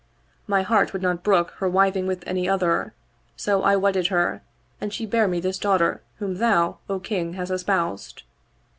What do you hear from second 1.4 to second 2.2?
her wiving